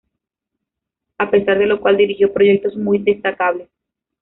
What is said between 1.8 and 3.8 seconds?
dirigió proyectos muy destacables.